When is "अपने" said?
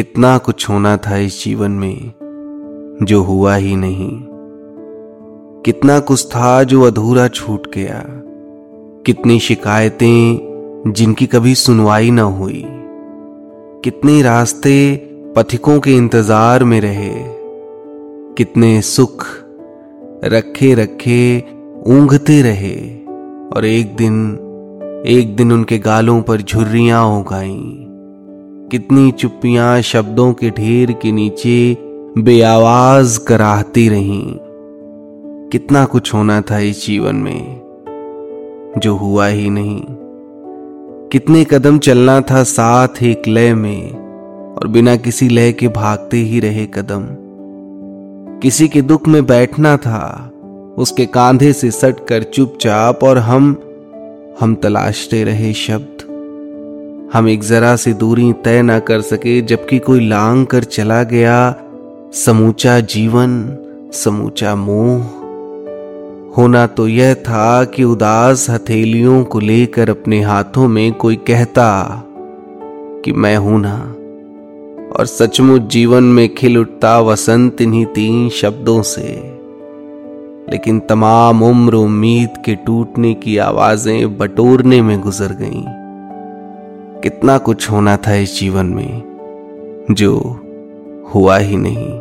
69.90-70.22